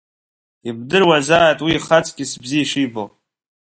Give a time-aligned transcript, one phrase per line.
[0.69, 3.03] Ибдыруазааит уи ихаҵкьыс бзиа ишибо.